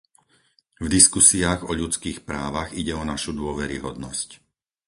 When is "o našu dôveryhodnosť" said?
2.97-4.29